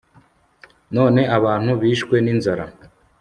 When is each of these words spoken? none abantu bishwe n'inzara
none 0.95 1.21
abantu 1.37 1.71
bishwe 1.81 2.15
n'inzara 2.21 2.65